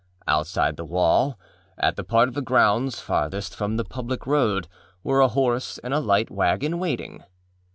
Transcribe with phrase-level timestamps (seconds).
[0.27, 1.37] Outside the wall,
[1.77, 4.67] at the part of the grounds farthest from the public road,
[5.03, 7.23] were a horse and a light wagon, waiting.